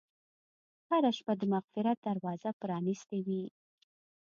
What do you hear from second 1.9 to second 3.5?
دروازه پرانستې وي.